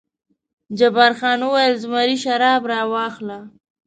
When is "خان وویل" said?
1.19-1.73